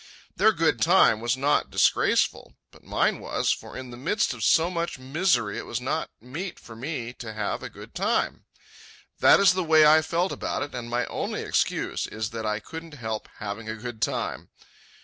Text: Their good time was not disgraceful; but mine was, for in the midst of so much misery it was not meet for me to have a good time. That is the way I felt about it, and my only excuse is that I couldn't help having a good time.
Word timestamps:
Their 0.35 0.51
good 0.51 0.81
time 0.81 1.19
was 1.19 1.37
not 1.37 1.69
disgraceful; 1.69 2.55
but 2.71 2.83
mine 2.83 3.19
was, 3.19 3.51
for 3.51 3.77
in 3.77 3.91
the 3.91 3.97
midst 3.97 4.33
of 4.33 4.43
so 4.43 4.71
much 4.71 4.97
misery 4.97 5.59
it 5.59 5.67
was 5.67 5.79
not 5.79 6.09
meet 6.19 6.57
for 6.59 6.75
me 6.75 7.13
to 7.19 7.33
have 7.33 7.61
a 7.61 7.69
good 7.69 7.93
time. 7.93 8.45
That 9.19 9.39
is 9.39 9.53
the 9.53 9.63
way 9.63 9.85
I 9.85 10.01
felt 10.01 10.31
about 10.31 10.63
it, 10.63 10.73
and 10.73 10.89
my 10.89 11.05
only 11.05 11.43
excuse 11.43 12.07
is 12.07 12.31
that 12.31 12.47
I 12.47 12.59
couldn't 12.59 12.95
help 12.95 13.29
having 13.37 13.69
a 13.69 13.75
good 13.75 14.01
time. 14.01 14.49